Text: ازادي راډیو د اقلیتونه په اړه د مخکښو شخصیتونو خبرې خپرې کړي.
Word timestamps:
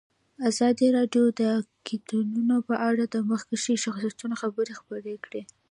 ازادي 0.49 0.87
راډیو 0.97 1.23
د 1.39 1.41
اقلیتونه 1.59 2.55
په 2.67 2.75
اړه 2.89 3.03
د 3.13 3.15
مخکښو 3.29 3.73
شخصیتونو 3.85 4.35
خبرې 4.41 4.73
خپرې 4.79 5.15
کړي. 5.25 5.41